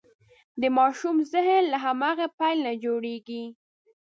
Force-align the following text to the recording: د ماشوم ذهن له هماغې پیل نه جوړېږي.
د 0.61 0.63
ماشوم 0.77 1.17
ذهن 1.33 1.63
له 1.71 1.77
هماغې 1.85 2.27
پیل 2.39 2.57
نه 2.67 2.73
جوړېږي. 2.83 3.43